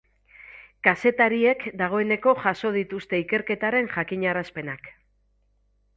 Kazetariek 0.87 1.67
dagoeneko 1.83 2.35
jaso 2.45 2.73
dituzte 2.79 3.23
ikerketaren 3.27 3.91
jakinarazpenak. 3.99 4.95